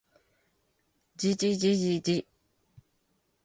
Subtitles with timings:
[1.15, 2.27] じじじじじ